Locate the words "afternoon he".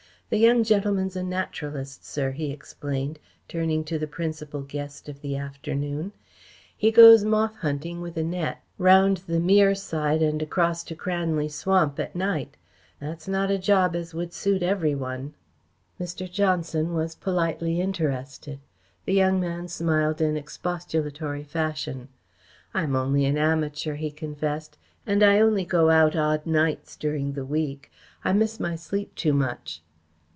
5.35-6.89